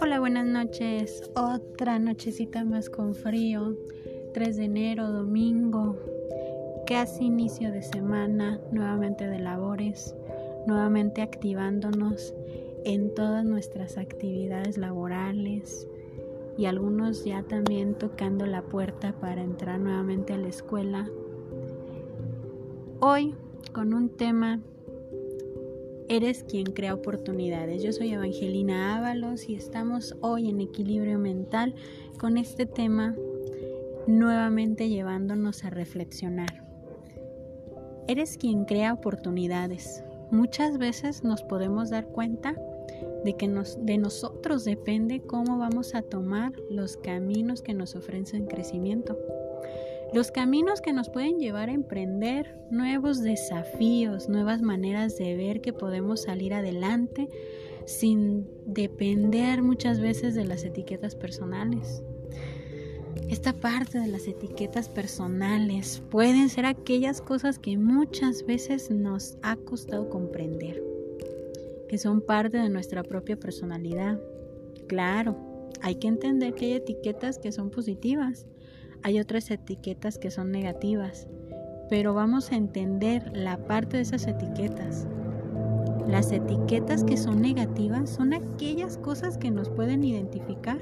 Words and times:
Hola, 0.00 0.20
buenas 0.20 0.46
noches. 0.46 1.28
Otra 1.34 1.98
nochecita 1.98 2.64
más 2.64 2.88
con 2.88 3.14
frío. 3.14 3.76
3 4.34 4.56
de 4.56 4.64
enero, 4.64 5.10
domingo. 5.10 5.96
Casi 6.86 7.24
inicio 7.24 7.72
de 7.72 7.82
semana, 7.82 8.60
nuevamente 8.70 9.26
de 9.26 9.40
labores, 9.40 10.14
nuevamente 10.66 11.22
activándonos 11.22 12.32
en 12.84 13.12
todas 13.14 13.44
nuestras 13.44 13.98
actividades 13.98 14.78
laborales 14.78 15.88
y 16.56 16.66
algunos 16.66 17.24
ya 17.24 17.42
también 17.42 17.94
tocando 17.94 18.46
la 18.46 18.62
puerta 18.62 19.12
para 19.20 19.42
entrar 19.42 19.80
nuevamente 19.80 20.34
a 20.34 20.38
la 20.38 20.48
escuela. 20.48 21.10
Hoy 23.00 23.34
con 23.72 23.92
un 23.92 24.10
tema 24.10 24.60
Eres 26.08 26.44
quien 26.44 26.66
crea 26.66 26.94
oportunidades. 26.94 27.82
Yo 27.82 27.92
soy 27.92 28.12
Evangelina 28.12 28.96
Ábalos 28.96 29.48
y 29.48 29.56
estamos 29.56 30.14
hoy 30.20 30.48
en 30.48 30.60
equilibrio 30.60 31.18
mental 31.18 31.74
con 32.20 32.38
este 32.38 32.64
tema 32.64 33.16
nuevamente 34.06 34.88
llevándonos 34.88 35.64
a 35.64 35.70
reflexionar. 35.70 36.64
Eres 38.06 38.38
quien 38.38 38.66
crea 38.66 38.92
oportunidades. 38.92 40.04
Muchas 40.30 40.78
veces 40.78 41.24
nos 41.24 41.42
podemos 41.42 41.90
dar 41.90 42.06
cuenta 42.06 42.54
de 43.24 43.36
que 43.36 43.48
nos, 43.48 43.84
de 43.84 43.98
nosotros 43.98 44.64
depende 44.64 45.22
cómo 45.22 45.58
vamos 45.58 45.96
a 45.96 46.02
tomar 46.02 46.52
los 46.70 46.96
caminos 46.96 47.62
que 47.62 47.74
nos 47.74 47.96
ofrecen 47.96 48.46
crecimiento. 48.46 49.18
Los 50.16 50.30
caminos 50.30 50.80
que 50.80 50.94
nos 50.94 51.10
pueden 51.10 51.38
llevar 51.38 51.68
a 51.68 51.74
emprender 51.74 52.58
nuevos 52.70 53.22
desafíos, 53.22 54.30
nuevas 54.30 54.62
maneras 54.62 55.18
de 55.18 55.36
ver 55.36 55.60
que 55.60 55.74
podemos 55.74 56.22
salir 56.22 56.54
adelante 56.54 57.28
sin 57.84 58.48
depender 58.64 59.60
muchas 59.60 60.00
veces 60.00 60.34
de 60.34 60.46
las 60.46 60.64
etiquetas 60.64 61.14
personales. 61.16 62.02
Esta 63.28 63.52
parte 63.52 63.98
de 63.98 64.06
las 64.06 64.26
etiquetas 64.26 64.88
personales 64.88 66.02
pueden 66.08 66.48
ser 66.48 66.64
aquellas 66.64 67.20
cosas 67.20 67.58
que 67.58 67.76
muchas 67.76 68.46
veces 68.46 68.90
nos 68.90 69.36
ha 69.42 69.56
costado 69.56 70.08
comprender, 70.08 70.82
que 71.90 71.98
son 71.98 72.22
parte 72.22 72.56
de 72.56 72.70
nuestra 72.70 73.02
propia 73.02 73.38
personalidad. 73.38 74.18
Claro, 74.86 75.36
hay 75.82 75.96
que 75.96 76.08
entender 76.08 76.54
que 76.54 76.64
hay 76.64 76.72
etiquetas 76.72 77.38
que 77.38 77.52
son 77.52 77.68
positivas 77.68 78.46
hay 79.06 79.20
otras 79.20 79.52
etiquetas 79.52 80.18
que 80.18 80.32
son 80.32 80.50
negativas, 80.50 81.28
pero 81.88 82.12
vamos 82.12 82.50
a 82.50 82.56
entender 82.56 83.30
la 83.32 83.56
parte 83.56 83.98
de 83.98 84.02
esas 84.02 84.26
etiquetas. 84.26 85.06
Las 86.08 86.32
etiquetas 86.32 87.04
que 87.04 87.16
son 87.16 87.40
negativas 87.40 88.10
son 88.10 88.34
aquellas 88.34 88.98
cosas 88.98 89.38
que 89.38 89.52
nos 89.52 89.70
pueden 89.70 90.02
identificar 90.02 90.78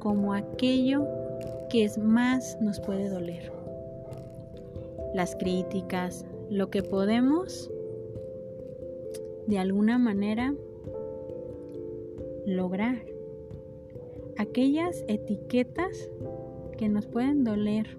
como 0.00 0.34
aquello 0.34 1.06
que 1.70 1.84
es 1.84 1.98
más 1.98 2.60
nos 2.60 2.80
puede 2.80 3.10
doler. 3.10 3.52
Las 5.14 5.36
críticas, 5.36 6.26
lo 6.50 6.70
que 6.70 6.82
podemos 6.82 7.70
de 9.46 9.60
alguna 9.60 9.98
manera 9.98 10.52
lograr. 12.44 13.04
Aquellas 14.36 15.04
etiquetas 15.06 16.10
que 16.78 16.88
nos 16.88 17.06
pueden 17.06 17.44
doler, 17.44 17.98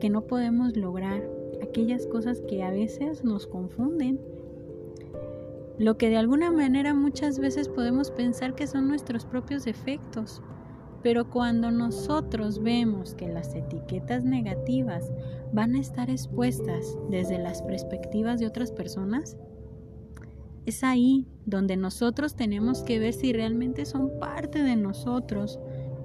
que 0.00 0.08
no 0.08 0.22
podemos 0.22 0.76
lograr, 0.76 1.28
aquellas 1.62 2.06
cosas 2.06 2.40
que 2.48 2.62
a 2.62 2.70
veces 2.70 3.22
nos 3.22 3.46
confunden. 3.46 4.18
Lo 5.78 5.98
que 5.98 6.08
de 6.08 6.16
alguna 6.16 6.50
manera 6.50 6.94
muchas 6.94 7.38
veces 7.38 7.68
podemos 7.68 8.10
pensar 8.10 8.54
que 8.54 8.66
son 8.66 8.88
nuestros 8.88 9.26
propios 9.26 9.64
defectos, 9.64 10.42
pero 11.02 11.30
cuando 11.30 11.70
nosotros 11.70 12.62
vemos 12.62 13.14
que 13.14 13.28
las 13.28 13.54
etiquetas 13.54 14.24
negativas 14.24 15.10
van 15.52 15.74
a 15.74 15.80
estar 15.80 16.10
expuestas 16.10 16.98
desde 17.10 17.38
las 17.38 17.62
perspectivas 17.62 18.38
de 18.38 18.46
otras 18.46 18.72
personas, 18.72 19.36
es 20.66 20.84
ahí 20.84 21.26
donde 21.46 21.76
nosotros 21.76 22.34
tenemos 22.34 22.82
que 22.82 22.98
ver 22.98 23.14
si 23.14 23.32
realmente 23.32 23.86
son 23.86 24.10
parte 24.20 24.62
de 24.62 24.76
nosotros 24.76 25.58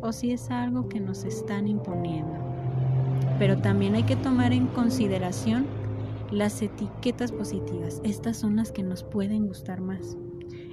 o 0.06 0.14
si 0.14 0.32
es 0.32 0.52
algo 0.52 0.88
que 0.88 1.00
nos 1.00 1.24
están 1.24 1.68
imponiendo. 1.68 2.34
Pero 3.40 3.58
también 3.58 3.96
hay 3.96 4.04
que 4.04 4.16
tomar 4.16 4.54
en 4.54 4.68
consideración 4.68 5.66
las 6.32 6.62
etiquetas 6.62 7.32
positivas. 7.32 8.02
Estas 8.04 8.38
son 8.38 8.56
las 8.56 8.72
que 8.72 8.84
nos 8.84 9.04
pueden 9.04 9.48
gustar 9.48 9.82
más. 9.82 10.18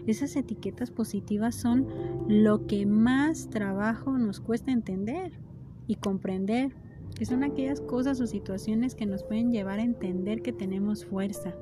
Esas 0.07 0.35
etiquetas 0.37 0.91
positivas 0.91 1.55
son 1.55 1.87
lo 2.29 2.67
que 2.67 2.87
más 2.87 3.49
trabajo 3.51 4.19
nos 4.19 4.41
cuesta 4.41 4.73
entender 4.73 5.33
y 5.87 5.97
comprender, 5.97 6.75
que 7.15 7.25
son 7.25 7.45
aquellas 7.45 7.81
cosas 7.81 8.21
o 8.21 8.27
situaciones 8.27 8.95
que 8.95 9.07
nos 9.07 9.23
pueden 9.23 9.53
llevar 9.53 9.79
a 9.79 9.85
entender 9.85 10.43
que 10.43 10.53
tenemos 10.53 11.05
fuerza, 11.05 11.55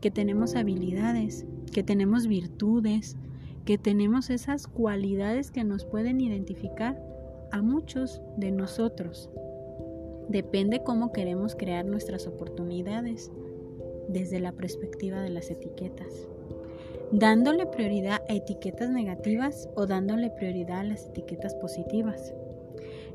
que 0.00 0.10
tenemos 0.10 0.54
habilidades, 0.54 1.46
que 1.72 1.82
tenemos 1.82 2.26
virtudes, 2.26 3.16
que 3.64 3.78
tenemos 3.78 4.30
esas 4.30 4.66
cualidades 4.66 5.50
que 5.50 5.64
nos 5.64 5.84
pueden 5.84 6.20
identificar 6.20 7.00
a 7.52 7.62
muchos 7.62 8.20
de 8.36 8.50
nosotros. 8.50 9.30
Depende 10.28 10.82
cómo 10.82 11.12
queremos 11.12 11.54
crear 11.54 11.84
nuestras 11.84 12.26
oportunidades 12.26 13.30
desde 14.08 14.40
la 14.40 14.52
perspectiva 14.52 15.20
de 15.20 15.30
las 15.30 15.50
etiquetas. 15.50 16.28
Dándole 17.12 17.66
prioridad 17.66 18.22
a 18.28 18.34
etiquetas 18.34 18.90
negativas 18.90 19.68
o 19.74 19.86
dándole 19.86 20.30
prioridad 20.30 20.80
a 20.80 20.84
las 20.84 21.06
etiquetas 21.08 21.54
positivas. 21.54 22.32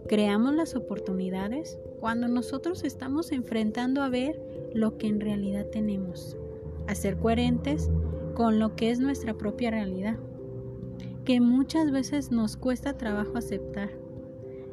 Creamos 0.07 0.55
las 0.55 0.75
oportunidades 0.75 1.77
cuando 1.99 2.27
nosotros 2.27 2.83
estamos 2.83 3.31
enfrentando 3.31 4.01
a 4.01 4.09
ver 4.09 4.39
lo 4.73 4.97
que 4.97 5.07
en 5.07 5.19
realidad 5.19 5.65
tenemos, 5.65 6.37
a 6.87 6.95
ser 6.95 7.17
coherentes 7.17 7.89
con 8.35 8.59
lo 8.59 8.75
que 8.75 8.91
es 8.91 8.99
nuestra 8.99 9.33
propia 9.33 9.71
realidad 9.71 10.17
que 11.27 11.41
muchas 11.41 11.91
veces 11.91 12.31
nos 12.31 12.55
cuesta 12.55 12.97
trabajo 12.97 13.37
aceptar. 13.37 13.89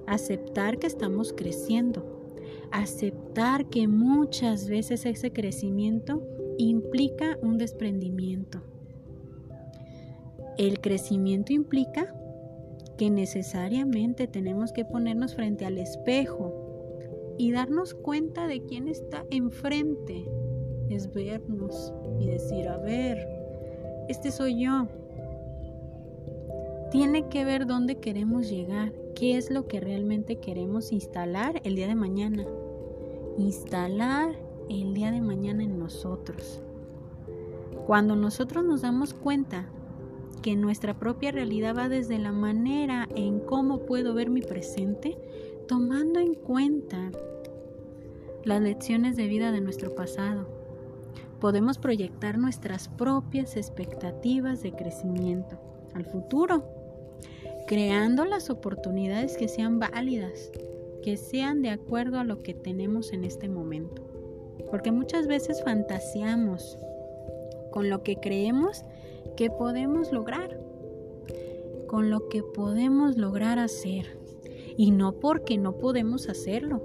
Aceptar 0.06 0.78
que 0.78 0.86
estamos 0.86 1.32
creciendo. 1.32 2.06
Aceptar 2.70 3.66
que 3.66 3.88
muchas 3.88 4.68
veces 4.68 5.04
ese 5.04 5.32
crecimiento 5.32 6.22
implica 6.56 7.36
un 7.42 7.58
desprendimiento. 7.58 8.62
El 10.56 10.80
crecimiento 10.80 11.52
implica 11.52 12.14
que 12.98 13.10
necesariamente 13.10 14.28
tenemos 14.28 14.72
que 14.72 14.84
ponernos 14.84 15.34
frente 15.34 15.66
al 15.66 15.76
espejo 15.76 17.34
y 17.36 17.50
darnos 17.50 17.94
cuenta 17.94 18.46
de 18.46 18.62
quién 18.64 18.86
está 18.86 19.24
enfrente. 19.30 20.24
Es 20.88 21.12
vernos 21.12 21.92
y 22.20 22.28
decir, 22.28 22.68
a 22.68 22.76
ver, 22.76 23.26
este 24.08 24.30
soy 24.30 24.62
yo, 24.62 24.86
tiene 26.90 27.28
que 27.28 27.44
ver 27.44 27.66
dónde 27.66 27.96
queremos 27.96 28.48
llegar, 28.48 28.92
qué 29.14 29.36
es 29.36 29.50
lo 29.50 29.66
que 29.66 29.80
realmente 29.80 30.36
queremos 30.36 30.92
instalar 30.92 31.60
el 31.64 31.76
día 31.76 31.88
de 31.88 31.94
mañana. 31.94 32.46
Instalar 33.38 34.34
el 34.68 34.94
día 34.94 35.10
de 35.10 35.20
mañana 35.20 35.64
en 35.64 35.78
nosotros. 35.78 36.60
Cuando 37.86 38.16
nosotros 38.16 38.64
nos 38.64 38.82
damos 38.82 39.12
cuenta 39.12 39.66
que 40.42 40.56
nuestra 40.56 40.98
propia 40.98 41.32
realidad 41.32 41.76
va 41.76 41.88
desde 41.88 42.18
la 42.18 42.32
manera 42.32 43.08
en 43.14 43.40
cómo 43.40 43.80
puedo 43.80 44.14
ver 44.14 44.30
mi 44.30 44.42
presente, 44.42 45.16
tomando 45.68 46.20
en 46.20 46.34
cuenta 46.34 47.10
las 48.44 48.60
lecciones 48.60 49.16
de 49.16 49.26
vida 49.26 49.52
de 49.52 49.60
nuestro 49.60 49.94
pasado, 49.94 50.46
podemos 51.40 51.78
proyectar 51.78 52.38
nuestras 52.38 52.88
propias 52.88 53.56
expectativas 53.56 54.62
de 54.62 54.72
crecimiento 54.72 55.58
al 55.94 56.04
futuro 56.04 56.64
creando 57.66 58.24
las 58.24 58.50
oportunidades 58.50 59.36
que 59.36 59.48
sean 59.48 59.78
válidas, 59.78 60.50
que 61.02 61.16
sean 61.16 61.62
de 61.62 61.70
acuerdo 61.70 62.18
a 62.18 62.24
lo 62.24 62.42
que 62.42 62.54
tenemos 62.54 63.12
en 63.12 63.24
este 63.24 63.48
momento. 63.48 64.02
Porque 64.70 64.92
muchas 64.92 65.26
veces 65.26 65.62
fantaseamos 65.62 66.78
con 67.70 67.90
lo 67.90 68.02
que 68.02 68.16
creemos 68.16 68.84
que 69.36 69.50
podemos 69.50 70.12
lograr, 70.12 70.58
con 71.86 72.10
lo 72.10 72.28
que 72.28 72.42
podemos 72.42 73.16
lograr 73.16 73.58
hacer. 73.58 74.18
Y 74.76 74.90
no 74.90 75.20
porque 75.20 75.58
no 75.58 75.78
podemos 75.78 76.28
hacerlo, 76.28 76.82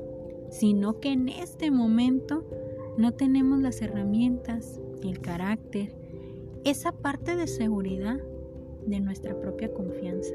sino 0.49 0.99
que 0.99 1.11
en 1.11 1.29
este 1.29 1.71
momento 1.71 2.43
no 2.97 3.13
tenemos 3.13 3.59
las 3.59 3.81
herramientas, 3.81 4.79
el 5.03 5.19
carácter, 5.21 5.95
esa 6.65 6.91
parte 6.91 7.35
de 7.35 7.47
seguridad 7.47 8.19
de 8.89 9.00
nuestra 9.00 9.39
propia 9.39 9.71
confianza 9.74 10.33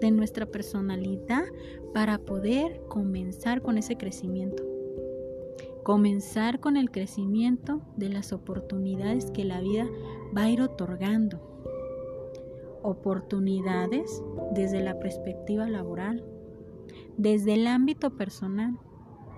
de 0.00 0.10
nuestra 0.10 0.46
personalidad 0.46 1.44
para 1.92 2.18
poder 2.18 2.80
comenzar 2.88 3.62
con 3.62 3.78
ese 3.78 3.96
crecimiento. 3.96 4.64
Comenzar 5.82 6.60
con 6.60 6.76
el 6.76 6.90
crecimiento 6.90 7.80
de 7.96 8.08
las 8.08 8.32
oportunidades 8.32 9.30
que 9.30 9.44
la 9.44 9.60
vida 9.60 9.86
va 10.36 10.42
a 10.42 10.50
ir 10.50 10.62
otorgando. 10.62 11.40
Oportunidades 12.82 14.22
desde 14.54 14.80
la 14.80 14.98
perspectiva 14.98 15.68
laboral, 15.68 16.24
desde 17.16 17.54
el 17.54 17.66
ámbito 17.66 18.16
personal, 18.16 18.78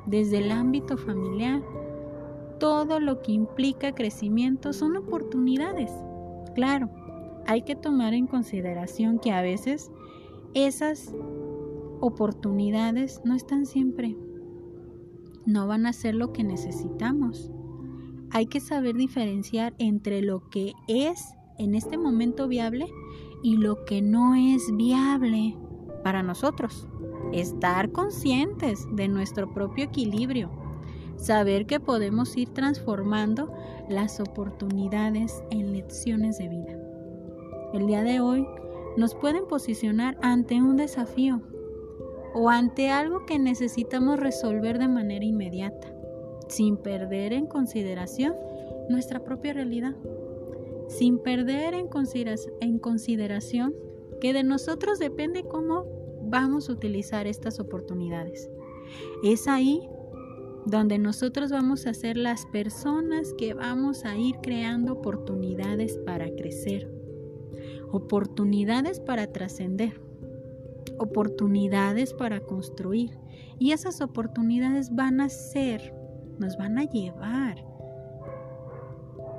desde 0.06 0.38
el 0.38 0.50
ámbito 0.52 0.96
familiar. 0.96 1.62
Todo 2.58 3.00
lo 3.00 3.22
que 3.22 3.32
implica 3.32 3.92
crecimiento 3.92 4.72
son 4.72 4.96
oportunidades. 4.96 5.90
Claro, 6.54 6.90
hay 7.46 7.62
que 7.62 7.76
tomar 7.76 8.14
en 8.14 8.26
consideración 8.26 9.18
que 9.18 9.32
a 9.32 9.42
veces 9.42 9.90
esas 10.54 11.14
oportunidades 12.00 13.20
no 13.24 13.34
están 13.34 13.66
siempre. 13.66 14.16
No 15.46 15.66
van 15.66 15.86
a 15.86 15.92
ser 15.92 16.14
lo 16.14 16.32
que 16.32 16.44
necesitamos. 16.44 17.50
Hay 18.30 18.46
que 18.46 18.60
saber 18.60 18.96
diferenciar 18.96 19.74
entre 19.78 20.22
lo 20.22 20.48
que 20.48 20.72
es 20.88 21.34
en 21.58 21.74
este 21.74 21.98
momento 21.98 22.48
viable 22.48 22.86
y 23.42 23.56
lo 23.56 23.84
que 23.84 24.02
no 24.02 24.34
es 24.34 24.74
viable 24.76 25.56
para 26.02 26.22
nosotros. 26.22 26.88
Estar 27.32 27.92
conscientes 27.92 28.86
de 28.92 29.08
nuestro 29.08 29.52
propio 29.52 29.84
equilibrio. 29.84 30.50
Saber 31.16 31.66
que 31.66 31.78
podemos 31.78 32.36
ir 32.36 32.48
transformando 32.50 33.52
las 33.88 34.18
oportunidades 34.20 35.42
en 35.50 35.72
lecciones 35.72 36.38
de 36.38 36.48
vida 36.48 36.81
el 37.72 37.86
día 37.86 38.02
de 38.02 38.20
hoy 38.20 38.46
nos 38.96 39.14
pueden 39.14 39.46
posicionar 39.46 40.18
ante 40.20 40.60
un 40.60 40.76
desafío 40.76 41.40
o 42.34 42.50
ante 42.50 42.90
algo 42.90 43.24
que 43.26 43.38
necesitamos 43.38 44.18
resolver 44.18 44.78
de 44.78 44.88
manera 44.88 45.24
inmediata, 45.24 45.94
sin 46.48 46.76
perder 46.76 47.32
en 47.32 47.46
consideración 47.46 48.34
nuestra 48.88 49.24
propia 49.24 49.52
realidad, 49.52 49.94
sin 50.88 51.18
perder 51.18 51.74
en, 51.74 51.88
consideración 52.78 53.74
que 54.20 54.32
de 54.32 54.42
nosotros 54.42 54.98
depende 54.98 55.44
cómo 55.44 55.86
vamos 56.22 56.68
a 56.68 56.72
utilizar 56.72 57.26
estas 57.26 57.58
oportunidades. 57.58 58.50
Es 59.22 59.48
ahí 59.48 59.88
donde 60.66 60.98
nosotros 60.98 61.50
vamos 61.50 61.86
a 61.86 61.94
ser 61.94 62.16
las 62.16 62.46
personas 62.46 63.34
que 63.36 63.54
vamos 63.54 64.04
a 64.04 64.16
ir 64.16 64.36
creando 64.42 64.92
oportunidades 64.92 65.98
para 66.04 66.30
crecer 66.30 67.01
oportunidades 67.92 68.98
para 69.00 69.28
trascender, 69.28 70.00
oportunidades 70.98 72.14
para 72.14 72.40
construir. 72.40 73.18
Y 73.58 73.72
esas 73.72 74.00
oportunidades 74.00 74.94
van 74.94 75.20
a 75.20 75.28
ser, 75.28 75.94
nos 76.38 76.56
van 76.56 76.78
a 76.78 76.84
llevar 76.84 77.64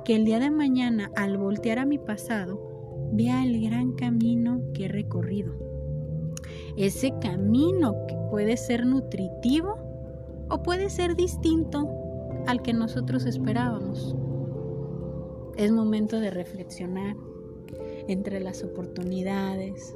que 0.04 0.14
el 0.14 0.24
día 0.24 0.38
de 0.38 0.50
mañana, 0.50 1.10
al 1.16 1.36
voltear 1.36 1.78
a 1.78 1.86
mi 1.86 1.98
pasado, 1.98 3.10
vea 3.12 3.42
el 3.42 3.60
gran 3.62 3.92
camino 3.92 4.60
que 4.72 4.84
he 4.84 4.88
recorrido. 4.88 5.54
Ese 6.76 7.12
camino 7.20 7.94
que 8.06 8.16
puede 8.30 8.56
ser 8.56 8.86
nutritivo 8.86 9.76
o 10.50 10.62
puede 10.62 10.90
ser 10.90 11.16
distinto 11.16 11.88
al 12.46 12.62
que 12.62 12.72
nosotros 12.72 13.24
esperábamos. 13.24 14.14
Es 15.56 15.70
momento 15.70 16.20
de 16.20 16.30
reflexionar, 16.30 17.16
entre 18.08 18.40
las 18.40 18.62
oportunidades, 18.62 19.94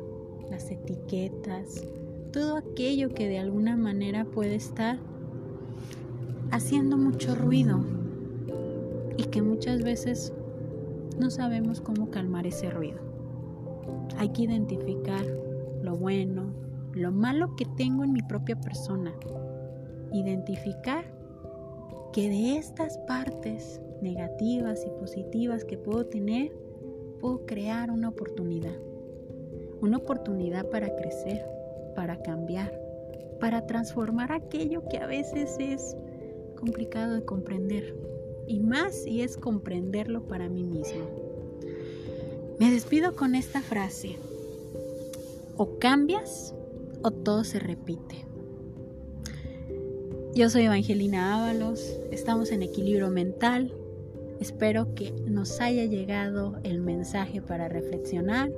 las 0.50 0.70
etiquetas, 0.70 1.84
todo 2.32 2.56
aquello 2.56 3.10
que 3.10 3.28
de 3.28 3.38
alguna 3.38 3.76
manera 3.76 4.24
puede 4.24 4.54
estar 4.54 4.98
haciendo 6.50 6.96
mucho 6.96 7.34
ruido 7.34 7.80
y 9.16 9.24
que 9.24 9.42
muchas 9.42 9.82
veces 9.82 10.32
no 11.18 11.30
sabemos 11.30 11.80
cómo 11.80 12.10
calmar 12.10 12.46
ese 12.46 12.70
ruido. 12.70 12.98
Hay 14.18 14.30
que 14.30 14.42
identificar 14.42 15.24
lo 15.82 15.96
bueno, 15.96 16.52
lo 16.94 17.12
malo 17.12 17.54
que 17.56 17.66
tengo 17.76 18.04
en 18.04 18.12
mi 18.12 18.22
propia 18.22 18.60
persona. 18.60 19.12
Identificar 20.12 21.04
que 22.12 22.28
de 22.28 22.56
estas 22.56 22.98
partes 23.06 23.80
negativas 24.00 24.84
y 24.86 24.90
positivas 25.00 25.64
que 25.64 25.76
puedo 25.76 26.06
tener, 26.06 26.52
puedo 27.20 27.46
crear 27.46 27.90
una 27.90 28.08
oportunidad. 28.08 28.76
Una 29.80 29.98
oportunidad 29.98 30.68
para 30.70 30.94
crecer, 30.96 31.44
para 31.94 32.20
cambiar, 32.22 32.72
para 33.40 33.66
transformar 33.66 34.32
aquello 34.32 34.82
que 34.88 34.98
a 34.98 35.06
veces 35.06 35.56
es 35.58 35.96
complicado 36.56 37.14
de 37.14 37.24
comprender. 37.24 37.94
Y 38.46 38.60
más 38.60 38.94
si 38.94 39.22
es 39.22 39.36
comprenderlo 39.36 40.26
para 40.26 40.48
mí 40.48 40.64
mismo. 40.64 41.04
Me 42.58 42.70
despido 42.70 43.14
con 43.14 43.34
esta 43.34 43.62
frase. 43.62 44.16
O 45.56 45.78
cambias 45.78 46.54
o 47.02 47.10
todo 47.10 47.44
se 47.44 47.58
repite. 47.58 48.24
Yo 50.34 50.50
soy 50.50 50.64
Evangelina 50.64 51.36
Ábalos, 51.36 51.80
estamos 52.12 52.52
en 52.52 52.62
equilibrio 52.62 53.10
mental, 53.10 53.72
Espero 54.40 54.94
que 54.94 55.10
nos 55.10 55.60
haya 55.60 55.84
llegado 55.84 56.58
el 56.62 56.80
mensaje 56.80 57.42
para 57.42 57.68
reflexionar 57.68 58.50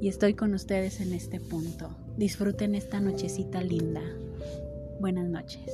y 0.00 0.08
estoy 0.08 0.34
con 0.34 0.54
ustedes 0.54 1.00
en 1.00 1.12
este 1.12 1.40
punto. 1.40 1.90
Disfruten 2.16 2.74
esta 2.74 3.00
nochecita 3.00 3.62
linda. 3.62 4.02
Buenas 5.00 5.28
noches. 5.28 5.72